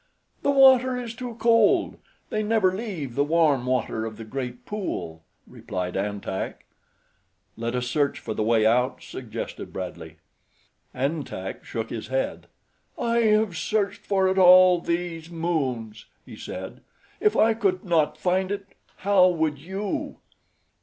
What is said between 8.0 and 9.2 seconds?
for the way out,"